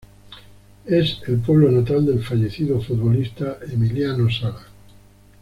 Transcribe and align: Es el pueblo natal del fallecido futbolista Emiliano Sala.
Es 0.87 1.21
el 1.27 1.37
pueblo 1.41 1.69
natal 1.71 2.03
del 2.07 2.23
fallecido 2.23 2.81
futbolista 2.81 3.59
Emiliano 3.71 4.31
Sala. 4.31 4.65